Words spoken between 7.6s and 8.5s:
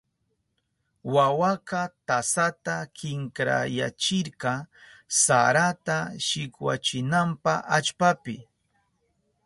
allpapi.